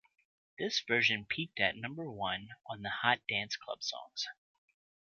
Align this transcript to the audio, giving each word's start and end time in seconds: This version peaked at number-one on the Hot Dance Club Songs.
This 0.57 0.79
version 0.79 1.27
peaked 1.29 1.59
at 1.59 1.75
number-one 1.77 2.49
on 2.65 2.81
the 2.81 2.89
Hot 2.89 3.19
Dance 3.29 3.55
Club 3.55 3.83
Songs. 3.83 4.25